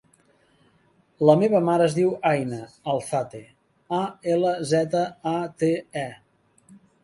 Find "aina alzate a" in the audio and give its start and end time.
2.31-4.03